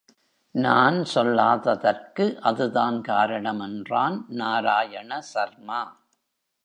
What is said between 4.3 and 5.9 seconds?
Narayana Sharma.